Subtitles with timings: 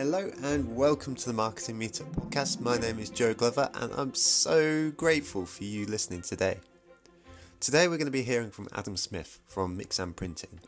[0.00, 2.58] Hello and welcome to the Marketing Meetup podcast.
[2.62, 6.58] My name is Joe Glover and I'm so grateful for you listening today.
[7.60, 10.58] Today we're going to be hearing from Adam Smith from Mixam Printing.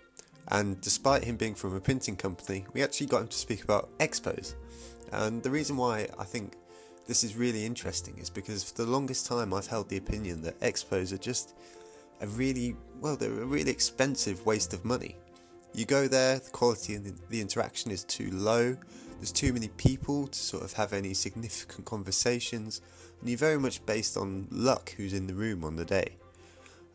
[0.49, 3.88] And despite him being from a printing company, we actually got him to speak about
[4.01, 4.53] expos.
[5.13, 6.58] And the reason why I think
[7.06, 10.60] this is really interesting is because for the longest time I've held the opinion that
[10.60, 11.54] expos are just
[12.21, 15.17] a really, well, they're a really expensive waste of money.
[15.72, 18.77] You go there, the quality and the interaction is too low,
[19.23, 22.80] there's too many people to sort of have any significant conversations,
[23.21, 26.17] and you're very much based on luck who's in the room on the day.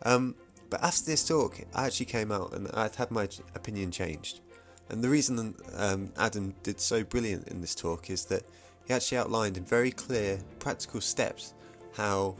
[0.03, 0.35] Um,
[0.69, 4.41] but after this talk, I actually came out and I'd had my opinion changed.
[4.89, 8.43] And the reason um, Adam did so brilliant in this talk is that
[8.85, 11.53] he actually outlined in very clear, practical steps
[11.93, 12.35] how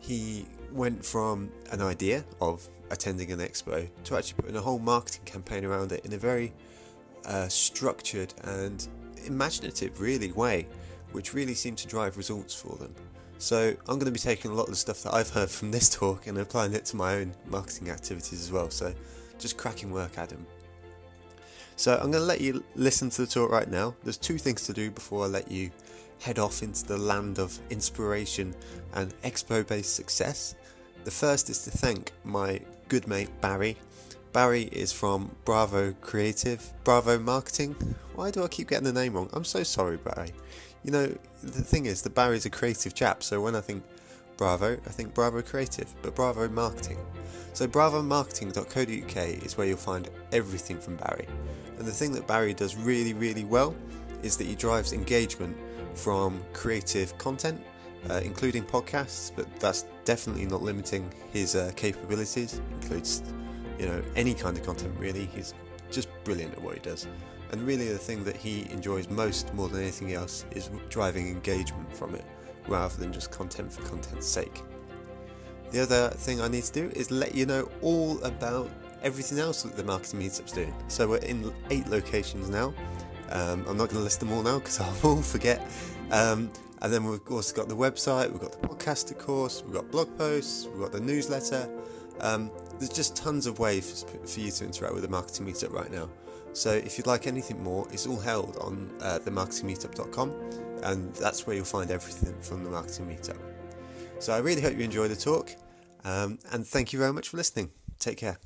[0.00, 5.26] he went from an idea of attending an expo to actually putting a whole marketing
[5.26, 6.54] campaign around it in a very
[7.26, 8.88] uh, structured and
[9.26, 10.66] imaginative, really, way,
[11.12, 12.94] which really seemed to drive results for them.
[13.38, 15.70] So I'm going to be taking a lot of the stuff that I've heard from
[15.70, 18.70] this talk and applying it to my own marketing activities as well.
[18.70, 18.94] So
[19.38, 20.46] just cracking work, Adam.
[21.76, 23.94] So I'm going to let you listen to the talk right now.
[24.02, 25.70] There's two things to do before I let you
[26.22, 28.54] head off into the land of inspiration
[28.94, 30.54] and expo based success.
[31.04, 33.76] The first is to thank my good mate Barry.
[34.36, 37.74] Barry is from Bravo Creative, Bravo Marketing.
[38.14, 39.30] Why do I keep getting the name wrong?
[39.32, 40.34] I'm so sorry, Barry.
[40.84, 41.06] You know,
[41.42, 43.82] the thing is, that Barry's a creative chap, so when I think
[44.36, 46.98] Bravo, I think Bravo Creative, but Bravo Marketing.
[47.54, 51.26] So bravomarketing.co.uk is where you'll find everything from Barry.
[51.78, 53.74] And the thing that Barry does really, really well
[54.22, 55.56] is that he drives engagement
[55.94, 57.58] from creative content,
[58.10, 62.60] uh, including podcasts, but that's definitely not limiting his uh, capabilities.
[62.82, 63.22] Includes,
[63.78, 65.26] you know, any kind of content really.
[65.26, 65.54] He's
[65.90, 67.06] just brilliant at what he does.
[67.52, 71.94] And really, the thing that he enjoys most, more than anything else, is driving engagement
[71.94, 72.24] from it,
[72.66, 74.62] rather than just content for content's sake.
[75.70, 78.70] The other thing I need to do is let you know all about
[79.02, 80.74] everything else that the Marketing Meetup's doing.
[80.88, 82.74] So we're in eight locations now.
[83.30, 85.60] Um, I'm not going to list them all now because I will forget.
[86.10, 86.50] Um,
[86.82, 89.90] and then we've also got the website, we've got the podcast, of course, we've got
[89.90, 91.68] blog posts, we've got the newsletter.
[92.20, 95.90] Um, there's just tons of ways for you to interact with the Marketing Meetup right
[95.90, 96.08] now.
[96.52, 100.30] So if you'd like anything more, it's all held on uh, themarketingmeetup.com,
[100.84, 103.38] and that's where you'll find everything from the Marketing Meetup.
[104.18, 105.50] So I really hope you enjoy the talk,
[106.04, 107.70] um, and thank you very much for listening.
[107.98, 108.38] Take care.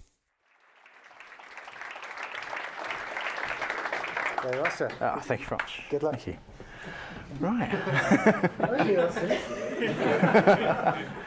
[4.42, 4.90] There you are, sir.
[5.00, 5.82] Oh, thank you very much.
[5.90, 6.18] Good luck.
[6.18, 6.38] Thank you.
[7.38, 7.70] Right.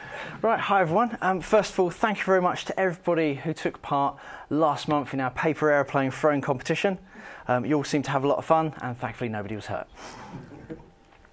[0.50, 1.16] right, hi everyone.
[1.22, 4.18] Um, first of all, thank you very much to everybody who took part
[4.50, 6.98] last month in our paper aeroplane throwing competition.
[7.48, 9.86] Um, you all seemed to have a lot of fun, and thankfully nobody was hurt.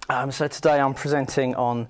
[0.08, 1.90] Um, so today I'm presenting on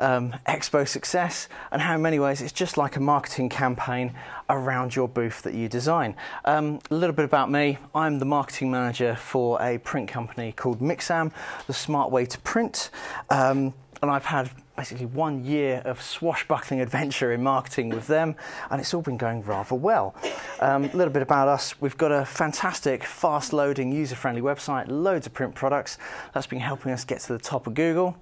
[0.00, 4.12] um, expo success and how in many ways it's just like a marketing campaign
[4.50, 6.16] around your booth that you design.
[6.46, 7.78] Um, a little bit about me.
[7.94, 11.30] I'm the marketing manager for a print company called Mixam,
[11.68, 12.90] the smart way to print.
[13.30, 13.72] Um,
[14.02, 18.34] and I've had basically one year of swashbuckling adventure in marketing with them,
[18.70, 20.14] and it's all been going rather well.
[20.60, 24.86] Um, a little bit about us we've got a fantastic, fast loading, user friendly website,
[24.88, 25.98] loads of print products.
[26.34, 28.16] That's been helping us get to the top of Google.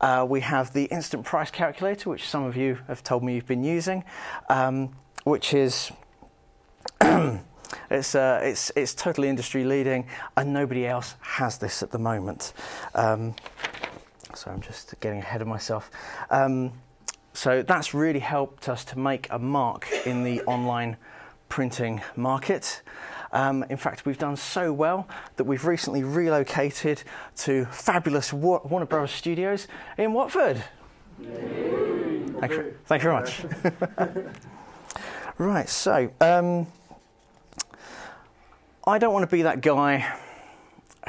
[0.00, 3.46] Uh, we have the instant price calculator, which some of you have told me you've
[3.46, 4.04] been using,
[4.48, 4.94] um,
[5.24, 5.90] which is.
[7.90, 10.06] It's, uh, it's, it's totally industry leading,
[10.36, 12.52] and nobody else has this at the moment.
[12.94, 13.34] Um,
[14.36, 15.90] so I'm just getting ahead of myself.
[16.30, 16.72] Um,
[17.32, 20.96] so that's really helped us to make a mark in the online
[21.48, 22.82] printing market.
[23.32, 27.02] Um, in fact, we've done so well that we've recently relocated
[27.36, 30.62] to fabulous Warner Brothers Studios in Watford.
[31.20, 33.44] Thank you, thank you very much.
[35.38, 36.66] right, so um,
[38.86, 40.16] I don't want to be that guy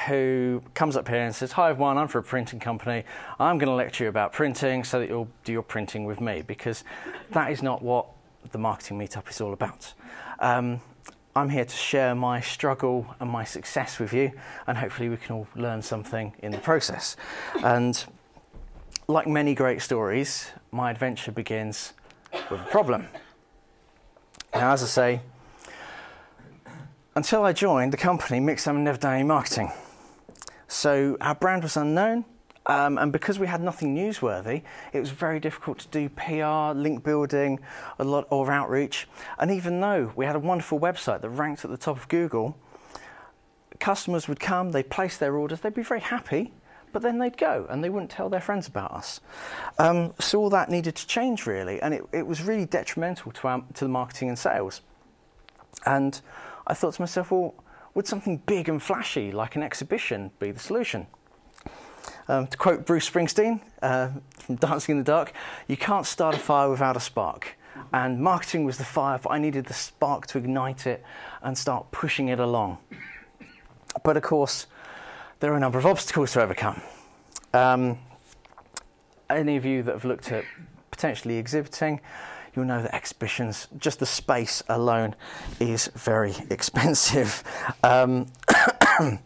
[0.05, 3.03] who comes up here and says, Hi everyone, I'm for a printing company.
[3.39, 6.43] I'm going to lecture you about printing so that you'll do your printing with me
[6.43, 6.83] because
[7.31, 8.07] that is not what
[8.51, 9.93] the marketing meetup is all about.
[10.39, 10.81] Um,
[11.35, 14.31] I'm here to share my struggle and my success with you,
[14.65, 17.15] and hopefully, we can all learn something in the process.
[17.63, 18.03] And
[19.07, 21.93] like many great stories, my adventure begins
[22.49, 23.07] with a problem.
[24.53, 25.21] Now, as I say,
[27.15, 29.71] until I joined the company, Mixam never done any marketing.
[30.67, 32.25] So our brand was unknown.
[32.67, 34.61] Um, and because we had nothing newsworthy,
[34.91, 37.59] it was very difficult to do PR, link building,
[37.97, 39.07] a lot or outreach.
[39.39, 42.57] And even though we had a wonderful website that ranked at the top of Google,
[43.79, 46.51] customers would come, they'd place their orders, they'd be very happy,
[46.91, 49.21] but then they'd go and they wouldn't tell their friends about us.
[49.79, 53.47] Um, so all that needed to change really, and it, it was really detrimental to,
[53.47, 54.81] our, to the marketing and sales.
[55.85, 56.19] And
[56.65, 57.55] I thought to myself, well,
[57.97, 61.07] would something big and flashy like an exhibition be the solution?
[62.27, 65.33] Um, to quote Bruce Springsteen uh, from Dancing in the Dark,
[65.67, 67.57] you can't start a fire without a spark.
[67.91, 71.03] And marketing was the fire, but I needed the spark to ignite it
[71.41, 72.77] and start pushing it along.
[74.03, 74.67] But of course,
[75.39, 76.79] there are a number of obstacles to overcome.
[77.51, 77.97] Um,
[79.27, 80.43] any of you that have looked at
[80.91, 82.01] potentially exhibiting,
[82.57, 85.15] you'll know that exhibitions, just the space alone,
[85.59, 87.43] is very expensive.
[87.83, 88.25] Um,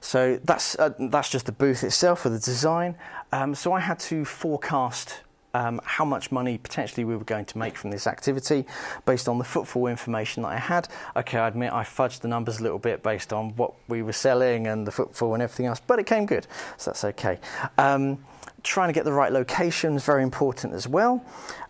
[0.00, 2.96] so that's uh, that's just the booth itself or the design.
[3.32, 5.20] Um, so I had to forecast
[5.54, 8.64] um, how much money potentially we were going to make from this activity
[9.06, 10.88] based on the footfall information that I had.
[11.16, 14.12] Okay, I admit I fudged the numbers a little bit based on what we were
[14.12, 16.46] selling and the footfall and everything else, but it came good,
[16.76, 17.38] so that's okay.
[17.78, 18.18] Um,
[18.62, 21.24] trying to get the right location is very important as well.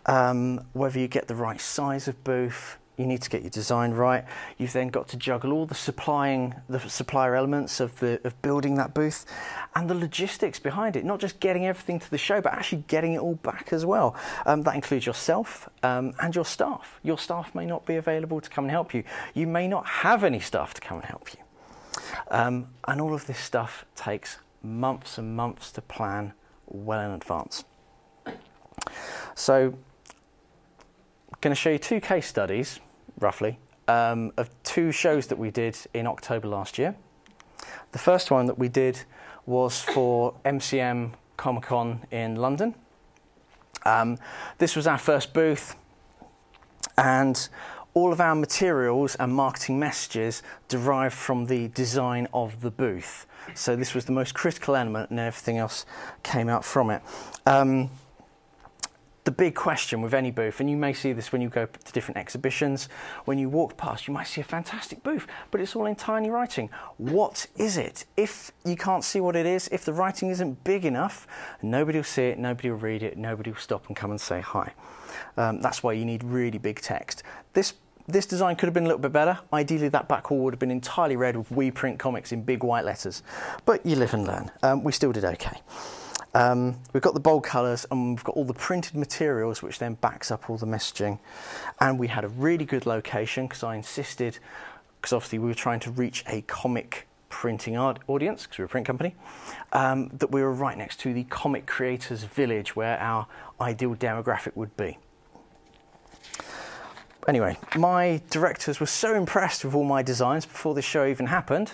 [0.05, 3.91] Um, whether you get the right size of booth, you need to get your design
[3.91, 4.23] right.
[4.57, 8.75] You've then got to juggle all the supplying, the supplier elements of the of building
[8.75, 9.25] that booth,
[9.75, 11.05] and the logistics behind it.
[11.05, 14.15] Not just getting everything to the show, but actually getting it all back as well.
[14.45, 16.99] Um, that includes yourself um, and your staff.
[17.03, 19.03] Your staff may not be available to come and help you.
[19.33, 21.39] You may not have any staff to come and help you,
[22.29, 26.33] um, and all of this stuff takes months and months to plan
[26.67, 27.65] well in advance.
[29.35, 29.73] So
[31.33, 32.79] I'm going to show you two case studies,
[33.23, 36.95] roughly, um, of two shows that we did in October last year.
[37.93, 38.99] The first one that we did
[39.45, 42.75] was for MCM Comic Con in London.
[43.85, 44.17] Um,
[44.57, 45.75] this was our first booth,
[46.97, 47.49] and
[47.93, 53.25] all of our materials and marketing messages derived from the design of the booth.
[53.55, 55.85] So this was the most critical element, and everything else
[56.23, 57.01] came out from it.
[57.45, 57.89] Um,
[59.23, 61.91] the big question with any booth, and you may see this when you go to
[61.93, 62.89] different exhibitions,
[63.25, 66.29] when you walk past, you might see a fantastic booth, but it's all in tiny
[66.29, 66.69] writing.
[66.97, 68.05] What is it?
[68.17, 71.25] If you can't see what it is, if the writing isn't big enough,
[71.61, 74.41] nobody will see it, nobody will read it, nobody will stop and come and say
[74.41, 74.73] hi.
[75.37, 77.23] Um, that's why you need really big text.
[77.53, 77.73] This
[78.05, 79.39] this design could have been a little bit better.
[79.53, 82.61] Ideally, that back wall would have been entirely red with We Print Comics in big
[82.61, 83.23] white letters.
[83.63, 84.51] But you live and learn.
[84.61, 85.61] Um, we still did okay.
[86.33, 89.93] Um, we've got the bold colours and we've got all the printed materials, which then
[89.95, 91.19] backs up all the messaging.
[91.79, 94.39] And we had a really good location because I insisted,
[94.99, 98.85] because obviously we were trying to reach a comic printing audience, because we're a print
[98.87, 99.15] company,
[99.73, 103.27] um, that we were right next to the comic creators village where our
[103.59, 104.97] ideal demographic would be.
[107.27, 111.71] Anyway, my directors were so impressed with all my designs before the show even happened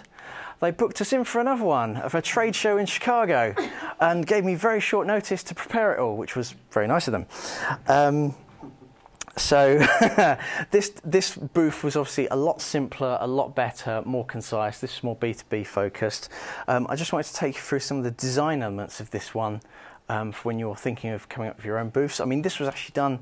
[0.59, 3.55] they booked us in for another one of a trade show in Chicago
[3.99, 7.13] and gave me very short notice to prepare it all, which was very nice of
[7.13, 7.25] them.
[7.87, 8.35] Um,
[9.37, 9.77] so
[10.71, 14.79] this this booth was obviously a lot simpler, a lot better, more concise.
[14.79, 16.29] This is more B2B focused.
[16.67, 19.33] Um, I just wanted to take you through some of the design elements of this
[19.33, 19.61] one
[20.09, 22.19] um, for when you're thinking of coming up with your own booths.
[22.19, 23.19] I mean, this was actually done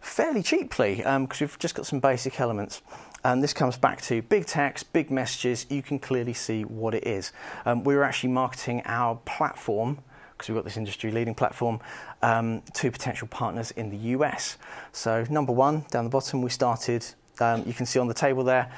[0.00, 2.80] fairly cheaply because um, we've just got some basic elements.
[3.24, 5.66] And this comes back to big text, big messages.
[5.68, 7.32] You can clearly see what it is.
[7.66, 9.98] Um, we were actually marketing our platform
[10.32, 11.80] because we've got this industry leading platform
[12.22, 14.56] um, to potential partners in the US.
[14.92, 17.04] So, number one, down the bottom, we started,
[17.40, 18.70] um, you can see on the table there,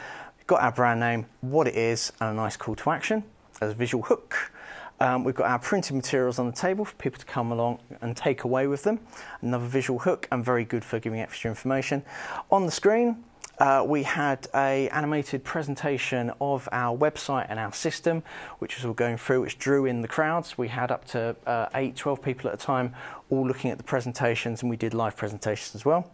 [0.47, 3.23] got our brand name, what it is, and a nice call to action
[3.61, 4.53] as a visual hook.
[5.01, 8.17] Um, we've got our printed materials on the table for people to come along and
[8.17, 9.01] take away with them.
[9.41, 12.03] Another visual hook and very good for giving extra information.
[12.51, 13.23] On the screen,
[13.61, 18.23] uh, we had a animated presentation of our website and our system,
[18.59, 20.57] which was all going through, which drew in the crowds.
[20.57, 22.95] We had up to uh, 8, 12 people at a time
[23.29, 26.11] all looking at the presentations, and we did live presentations as well.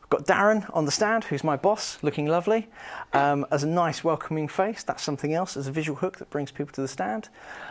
[0.00, 2.68] I've got Darren on the stand, who's my boss, looking lovely,
[3.12, 4.84] um, as a nice welcoming face.
[4.84, 7.28] That's something else, as a visual hook that brings people to the stand.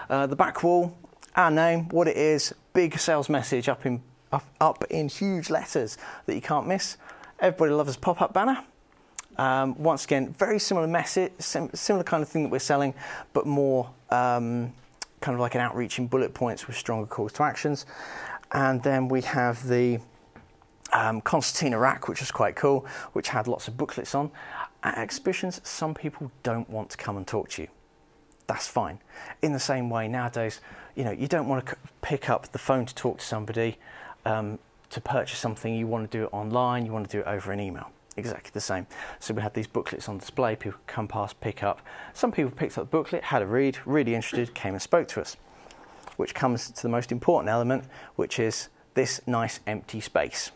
[0.10, 0.96] Uh, the back wall,
[1.36, 5.98] our name, what it is, big sales message up in, up, up in huge letters
[6.26, 6.98] that you can't miss.
[7.40, 8.64] Everybody loves a pop-up banner.
[9.38, 12.94] Um, once again, very similar message, sim- similar kind of thing that we're selling,
[13.34, 14.74] but more um,
[15.22, 17.86] kind of like an outreach in bullet points with stronger calls to actions.
[18.52, 20.00] And then we have the
[20.92, 24.32] um, concertina rack, which was quite cool, which had lots of booklets on.
[24.84, 27.68] At exhibitions, some people don't want to come and talk to you.
[28.48, 29.00] That's fine.
[29.42, 30.62] In the same way, nowadays,
[30.96, 33.78] you know, you don't want to pick up the phone to talk to somebody
[34.26, 34.58] um,
[34.90, 35.76] to purchase something.
[35.76, 36.86] You want to do it online.
[36.86, 38.88] You want to do it over an email exactly the same.
[39.20, 40.56] So we had these booklets on display.
[40.56, 41.82] People come past, pick up.
[42.14, 45.22] Some people picked up the booklet, had a read, really interested, came and spoke to
[45.22, 45.38] us.
[46.18, 50.52] Which comes to the most important element, which is this nice empty space.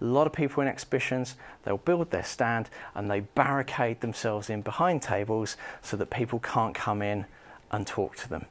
[0.00, 4.62] A lot of people in exhibitions, they'll build their stand and they barricade themselves in
[4.62, 7.26] behind tables so that people can't come in
[7.70, 8.46] and talk to them.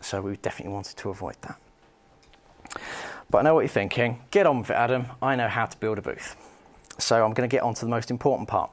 [0.00, 1.58] So we definitely wanted to avoid that.
[3.30, 4.22] But I know what you're thinking.
[4.30, 5.06] Get on with it, Adam.
[5.22, 6.36] I know how to build a booth.
[6.98, 8.70] So I'm going to get on to the most important part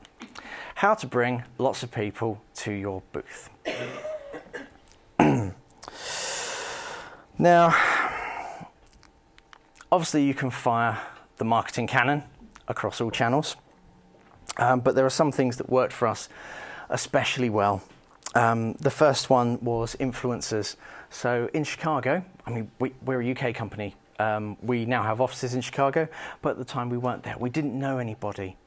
[0.76, 3.50] how to bring lots of people to your booth.
[7.38, 7.76] now,
[9.92, 10.98] obviously, you can fire
[11.36, 12.24] the marketing cannon
[12.70, 13.58] across all channels,
[14.56, 16.30] um, but there are some things that worked for us
[16.90, 17.84] especially well.
[18.36, 20.78] Um, the first one was influencers.
[21.10, 23.96] So in Chicago, I mean, we, are a UK company.
[24.20, 26.08] Um, we now have offices in Chicago,
[26.42, 27.38] but at the time we weren't there.
[27.38, 28.58] We didn't know anybody.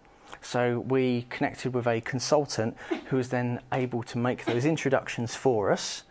[0.40, 5.70] So we connected with a consultant who was then able to make those introductions for
[5.70, 6.04] us.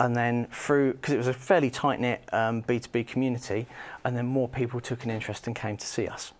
[0.00, 3.66] And then through, because it was a fairly tight knit um, B2B community,
[4.04, 6.32] and then more people took an interest and came to see us.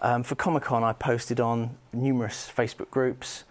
[0.00, 3.44] Um, for Comic Con, I posted on numerous Facebook groups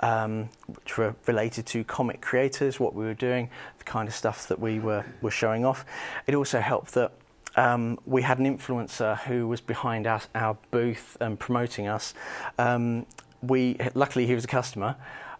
[0.00, 4.48] um, which were related to comic creators, what we were doing, the kind of stuff
[4.48, 5.84] that we were, were showing off.
[6.26, 7.12] It also helped that
[7.56, 12.14] um, we had an influencer who was behind us, our booth and promoting us.
[12.58, 13.06] Um,
[13.42, 14.96] we luckily he was a customer.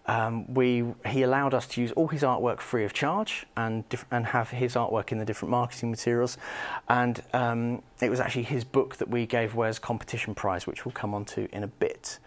[0.07, 4.27] Um, we he allowed us to use all his artwork free of charge and and
[4.27, 6.39] have his artwork in the different marketing materials,
[6.89, 10.87] and um, it was actually his book that we gave away as competition prize, which
[10.87, 12.19] we'll come on to in a bit.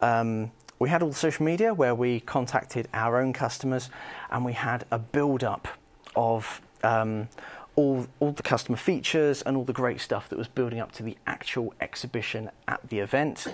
[0.00, 3.88] Um, we had all the social media where we contacted our own customers,
[4.30, 5.68] and we had a build up
[6.16, 7.28] of um,
[7.78, 11.04] all, all the customer features and all the great stuff that was building up to
[11.04, 13.46] the actual exhibition at the event.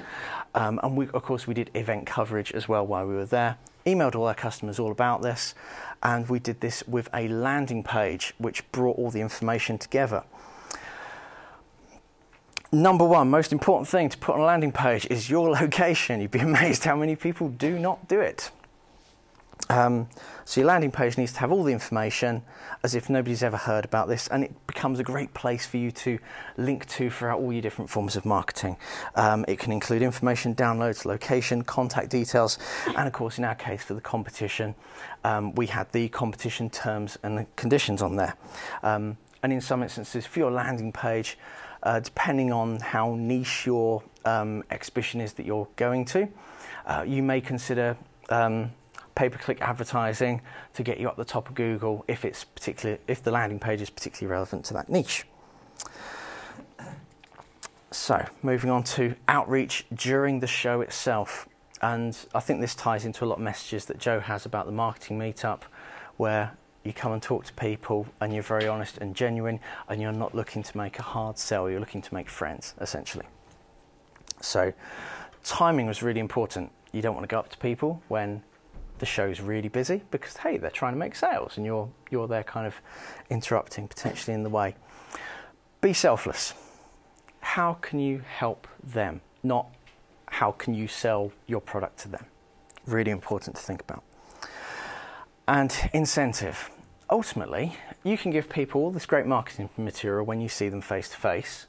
[0.54, 3.58] Um, and we, of course, we did event coverage as well while we were there.
[3.84, 5.54] Emailed all our customers all about this,
[6.02, 10.24] and we did this with a landing page which brought all the information together.
[12.72, 16.22] Number one, most important thing to put on a landing page is your location.
[16.22, 18.50] You'd be amazed how many people do not do it.
[19.70, 20.08] Um,
[20.44, 22.42] so your landing page needs to have all the information
[22.82, 25.90] as if nobody's ever heard about this, and it becomes a great place for you
[25.90, 26.18] to
[26.58, 28.76] link to throughout all your different forms of marketing.
[29.14, 33.82] Um, it can include information, downloads, location, contact details, and of course, in our case
[33.82, 34.74] for the competition,
[35.24, 38.36] um, we had the competition terms and conditions on there.
[38.82, 41.38] Um, and in some instances, for your landing page,
[41.82, 46.28] uh, depending on how niche your um, exhibition is that you're going to,
[46.86, 47.96] uh, you may consider
[48.30, 48.70] um,
[49.14, 50.40] pay-per-click advertising
[50.74, 53.80] to get you up the top of Google if it's particular if the landing page
[53.80, 55.24] is particularly relevant to that niche.
[57.90, 61.48] So, moving on to outreach during the show itself.
[61.80, 64.72] And I think this ties into a lot of messages that Joe has about the
[64.72, 65.62] marketing meetup,
[66.16, 70.12] where you come and talk to people and you're very honest and genuine and you're
[70.12, 73.26] not looking to make a hard sell, you're looking to make friends, essentially.
[74.40, 74.72] So,
[75.44, 76.72] timing was really important.
[76.92, 78.42] You don't want to go up to people when
[79.04, 82.42] the show's really busy because hey, they're trying to make sales and you're you're there
[82.42, 82.74] kind of
[83.28, 84.74] interrupting potentially in the way.
[85.82, 86.54] Be selfless.
[87.40, 89.20] How can you help them?
[89.42, 89.66] Not
[90.26, 92.24] how can you sell your product to them?
[92.86, 94.02] Really important to think about.
[95.46, 96.70] And incentive.
[97.10, 101.10] Ultimately, you can give people all this great marketing material when you see them face
[101.10, 101.66] to face,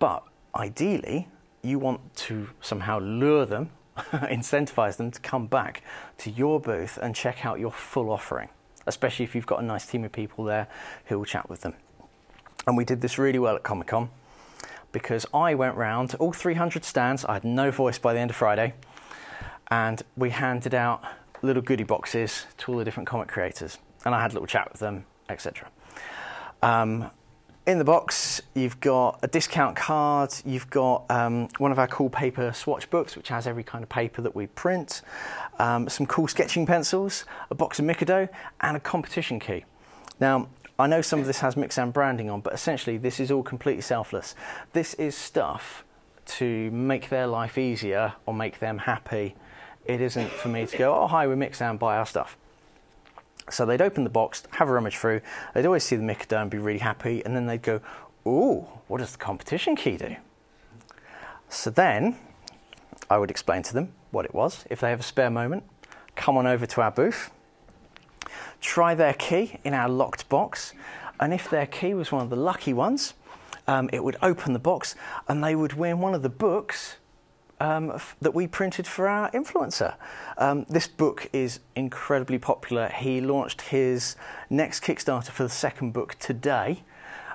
[0.00, 0.24] but
[0.56, 1.28] ideally,
[1.62, 3.70] you want to somehow lure them
[4.12, 5.82] incentivize them to come back
[6.18, 8.48] to your booth and check out your full offering,
[8.86, 10.68] especially if you've got a nice team of people there
[11.06, 11.74] who will chat with them.
[12.66, 14.10] And we did this really well at Comic Con
[14.92, 17.24] because I went round all 300 stands.
[17.24, 18.74] I had no voice by the end of Friday,
[19.70, 21.02] and we handed out
[21.40, 24.70] little goodie boxes to all the different comic creators, and I had a little chat
[24.70, 25.68] with them, etc.
[26.62, 27.10] Um,
[27.66, 32.10] in the box, you've got a discount card, you've got um, one of our cool
[32.10, 35.02] paper swatch books, which has every kind of paper that we print,
[35.60, 38.28] um, some cool sketching pencils, a box of Mikado,
[38.60, 39.64] and a competition key.
[40.18, 43.44] Now, I know some of this has Mixam branding on, but essentially, this is all
[43.44, 44.34] completely selfless.
[44.72, 45.84] This is stuff
[46.24, 49.36] to make their life easier or make them happy.
[49.84, 52.36] It isn't for me to go, oh, hi, we're Mixam, buy our stuff.
[53.50, 55.20] So they'd open the box, have a rummage through,
[55.54, 57.80] they'd always see the Mikado and be really happy, and then they'd go,
[58.26, 60.16] Ooh, what does the competition key do?
[61.48, 62.16] So then
[63.10, 64.64] I would explain to them what it was.
[64.70, 65.64] If they have a spare moment,
[66.14, 67.30] come on over to our booth,
[68.60, 70.72] try their key in our locked box,
[71.18, 73.14] and if their key was one of the lucky ones,
[73.66, 74.94] um, it would open the box
[75.28, 76.96] and they would win one of the books
[77.62, 79.94] um, f- that we printed for our influencer.
[80.36, 82.88] Um, this book is incredibly popular.
[82.88, 84.16] He launched his
[84.50, 86.82] next Kickstarter for the second book today,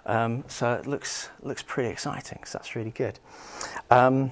[0.05, 2.39] um, so it looks looks pretty exciting.
[2.43, 3.19] So that's really good.
[3.89, 4.31] Um,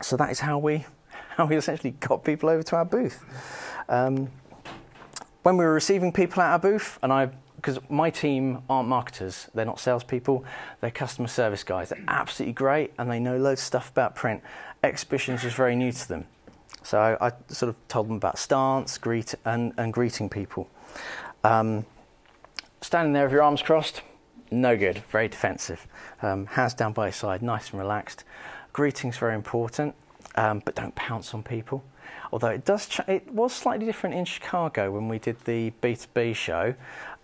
[0.00, 0.86] so that is how we
[1.36, 3.24] how we essentially got people over to our booth.
[3.88, 4.30] Um,
[5.42, 9.48] when we were receiving people at our booth, and I because my team aren't marketers,
[9.54, 10.44] they're not salespeople,
[10.80, 11.90] they're customer service guys.
[11.90, 14.42] They're absolutely great and they know loads of stuff about print.
[14.82, 16.26] Exhibitions was very new to them.
[16.82, 20.68] So I, I sort of told them about stance greet, and, and greeting people.
[21.44, 21.84] Um,
[22.80, 24.02] standing there with your arms crossed,
[24.50, 25.86] no good, very defensive.
[26.22, 28.24] Um, hands down by your side, nice and relaxed.
[28.72, 29.94] Greeting's very important,
[30.36, 31.84] um, but don't pounce on people
[32.32, 36.74] although it does it was slightly different in Chicago when we did the B2B show.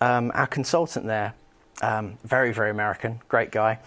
[0.01, 1.35] Um, our consultant there,
[1.83, 3.79] um, very very American, great guy.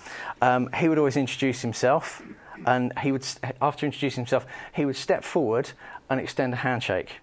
[0.41, 2.21] Um, he would always introduce himself,
[2.65, 3.25] and he would
[3.61, 5.71] after introducing himself, he would step forward
[6.09, 7.17] and extend a handshake.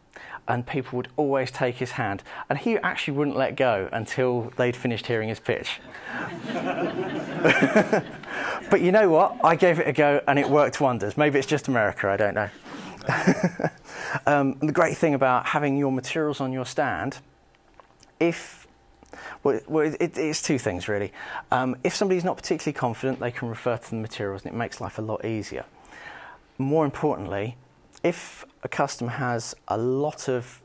[0.48, 4.76] And people would always take his hand, and he actually wouldn't let go until they'd
[4.76, 5.80] finished hearing his pitch.
[8.70, 9.36] but you know what?
[9.42, 11.16] I gave it a go, and it worked wonders.
[11.16, 12.48] Maybe it's just America, I don't know.
[14.26, 17.18] um, the great thing about having your materials on your stand,
[18.20, 18.65] if
[19.42, 19.60] well,
[20.00, 21.12] it, it's two things really.
[21.50, 24.80] Um, if somebody's not particularly confident, they can refer to the materials, and it makes
[24.80, 25.64] life a lot easier.
[26.58, 27.56] More importantly,
[28.02, 30.60] if a customer has a lot of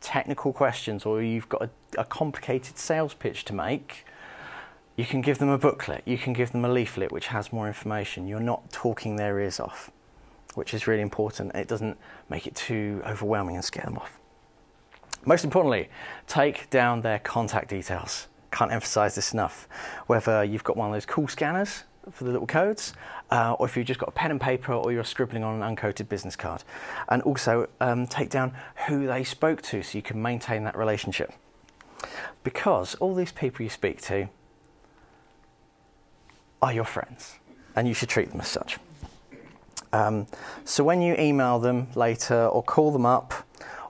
[0.00, 4.04] technical questions or you've got a, a complicated sales pitch to make,
[4.96, 7.66] you can give them a booklet, you can give them a leaflet which has more
[7.66, 8.26] information.
[8.26, 9.90] You're not talking their ears off
[10.54, 11.54] which is really important.
[11.54, 14.18] It doesn't make it too overwhelming and scare them off.
[15.24, 15.88] Most importantly,
[16.26, 18.28] take down their contact details.
[18.50, 19.68] Can't emphasize this enough.
[20.06, 22.92] Whether you've got one of those cool scanners for the little codes,
[23.30, 25.76] uh, or if you've just got a pen and paper or you're scribbling on an
[25.76, 26.64] uncoated business card.
[27.08, 28.52] And also um, take down
[28.88, 31.32] who they spoke to so you can maintain that relationship.
[32.42, 34.28] Because all these people you speak to
[36.60, 37.38] are your friends,
[37.76, 38.78] and you should treat them as such.
[39.92, 40.26] Um,
[40.64, 43.46] so when you email them later or call them up,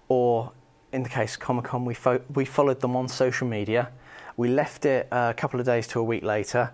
[0.08, 0.52] or
[0.92, 3.90] in the case of Comic Con, we, fo- we followed them on social media.
[4.36, 6.70] We left it a couple of days to a week later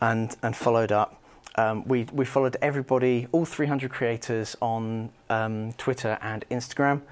[0.00, 1.20] and, and followed up.
[1.56, 7.02] Um, we, we followed everybody, all 300 creators on um, Twitter and Instagram,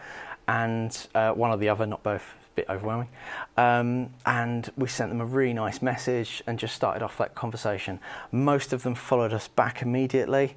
[0.48, 3.08] and uh, one or the other, not both, a bit overwhelming.
[3.56, 8.00] Um, and we sent them a really nice message and just started off that conversation.
[8.32, 10.56] Most of them followed us back immediately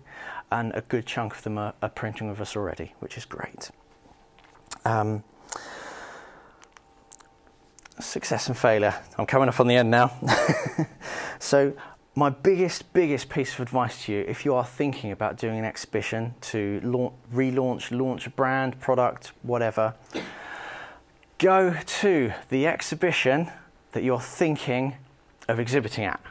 [0.51, 3.69] and a good chunk of them are, are printing with us already, which is great.
[4.83, 5.23] Um,
[7.99, 8.95] success and failure.
[9.17, 10.11] I'm coming up on the end now.
[11.39, 11.73] so,
[12.15, 15.65] my biggest, biggest piece of advice to you if you are thinking about doing an
[15.65, 19.93] exhibition to launch, relaunch, launch a brand, product, whatever,
[21.37, 23.51] go to the exhibition
[23.91, 24.95] that you're thinking
[25.47, 26.21] of exhibiting at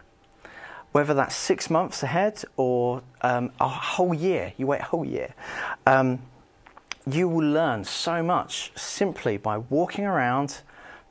[0.94, 5.35] whether that's six months ahead or um, a whole year, you wait a whole year,
[5.87, 6.20] um,
[7.05, 10.61] you will learn so much simply by walking around,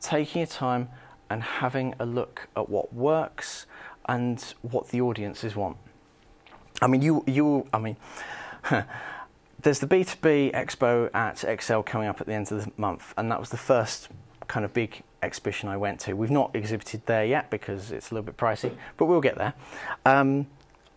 [0.04, 0.90] taking your time,
[1.30, 3.66] and having a look at what works
[4.06, 5.78] and what the audiences want.
[6.82, 7.98] I mean, you, you, I mean,
[9.62, 13.32] there's the B2B Expo at ExCeL coming up at the end of the month, and
[13.32, 14.10] that was the first
[14.48, 16.14] kind of big exhibition I went to.
[16.14, 19.54] We've not exhibited there yet because it's a little bit pricey, but we'll get there.
[20.06, 20.48] Um,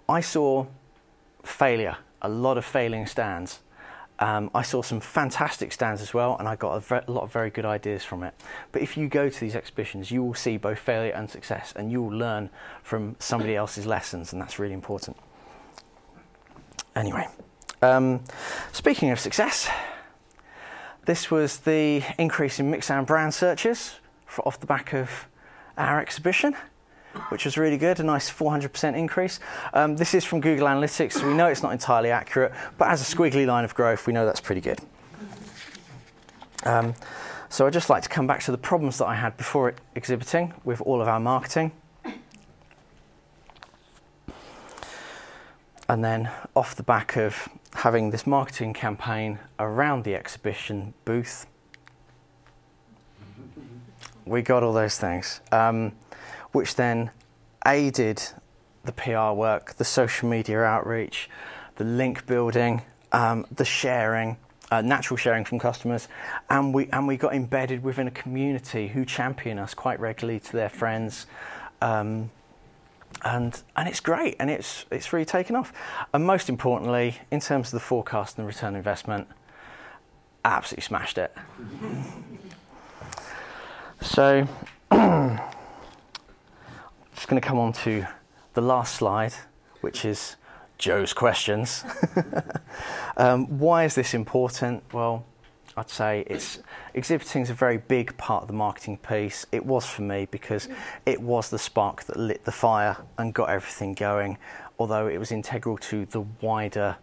[0.09, 0.67] I saw
[1.45, 3.61] failure, a lot of failing stands.
[4.19, 7.23] Um, I saw some fantastic stands as well, and I got a, ve- a, lot
[7.23, 8.35] of very good ideas from it.
[8.73, 11.93] But if you go to these exhibitions, you will see both failure and success, and
[11.93, 12.49] you will learn
[12.83, 15.19] from somebody else's lessons, and that's really important.
[16.95, 17.29] Anyway,
[17.83, 18.21] um,
[18.73, 19.69] speaking of success,
[21.05, 25.27] this was the increase in Mixam brand searches for, off the back of
[25.77, 26.57] our exhibition,
[27.29, 29.41] which was really good, a nice 400% increase.
[29.75, 33.01] Um, this is from Google Analytics, so we know it's not entirely accurate, but as
[33.01, 34.81] a squiggly line of growth, we know that's pretty good.
[36.65, 36.95] Um,
[37.49, 40.53] so I'd just like to come back to the problems that I had before exhibiting
[40.65, 41.73] with all of our marketing.
[45.89, 51.47] And then off the back of having this marketing campaign around the exhibition booth,
[54.25, 55.93] we got all those things, um,
[56.57, 57.11] which then
[57.67, 58.23] aided
[58.87, 61.29] the PR work, the social media outreach,
[61.77, 62.81] the link building,
[63.13, 64.39] um, the sharing,
[64.71, 66.09] uh, natural sharing from customers,
[66.49, 70.53] and we and we got embedded within a community who champion us quite regularly to
[70.53, 71.27] their friends,
[71.83, 72.31] um,
[73.23, 75.75] and and it's great, and it's it's really taken off.
[76.15, 79.29] And most importantly, in terms of the forecast and the return on investment,
[80.43, 81.37] absolutely smashed it.
[84.01, 84.49] so,
[87.27, 88.07] just going to come on to
[88.55, 89.33] the last slide,
[89.81, 90.37] which is
[90.79, 91.83] Joe's questions.
[93.17, 94.85] um, why is this important?
[94.93, 95.25] Well,
[95.77, 96.61] I'd say it's
[96.95, 99.45] exhibiting is a very big part of the marketing piece.
[99.51, 100.69] It was for me because
[101.05, 104.39] it was the spark that lit the fire and got everything going.
[104.79, 106.95] Although it was integral to the wider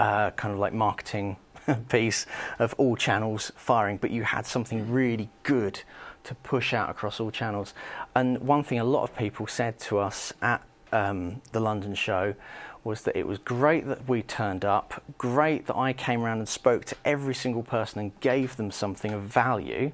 [0.00, 1.36] uh, kind of like marketing
[1.88, 2.26] piece
[2.58, 5.82] of all channels firing, but you had something really good
[6.24, 7.74] to push out across all channels.
[8.14, 12.34] And one thing a lot of people said to us at um, the London show
[12.82, 16.48] was that it was great that we turned up, great that I came around and
[16.48, 19.92] spoke to every single person and gave them something of value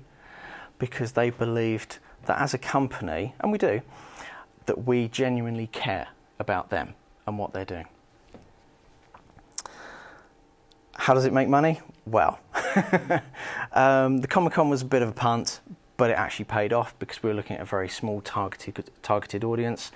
[0.79, 3.81] because they believed that as a company, and we do,
[4.67, 6.09] that we genuinely care
[6.39, 6.95] about them
[7.27, 7.87] and what they're doing.
[10.95, 11.81] How does it make money?
[12.05, 12.39] Well,
[13.73, 15.61] um, the Comic Con was a bit of a punt,
[15.97, 19.45] but it actually paid off because we were looking at a very small targeted targeted
[19.45, 19.93] audience.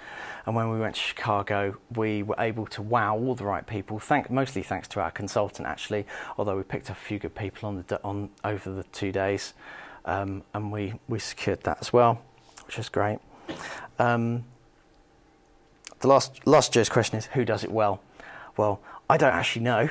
[0.47, 3.99] And when we went to Chicago, we were able to wow all the right people.
[3.99, 6.07] Thank, mostly thanks to our consultant, actually.
[6.39, 9.53] Although we picked up a few good people on the on over the two days,
[10.05, 12.23] um, and we we secured that as well,
[12.67, 13.19] which was great.
[13.99, 14.45] Um,
[16.01, 18.03] the last last Joe's question is who does it well?
[18.57, 19.91] Well, I don't actually know,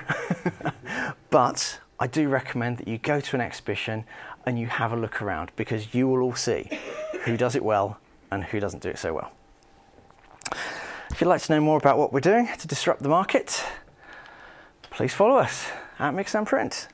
[1.29, 4.05] but I do recommend that you go to an exhibition
[4.45, 6.69] and you have a look around because you will all see
[7.25, 7.99] who does it well
[8.31, 9.31] and who doesn't do it so well.
[11.11, 13.65] If you'd like to know more about what we're doing to disrupt the market,
[14.89, 16.87] please follow us at Mixam Print.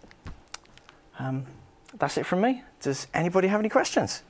[1.19, 1.45] Um,
[1.97, 2.63] that's it from me.
[2.81, 4.23] Does anybody have any questions?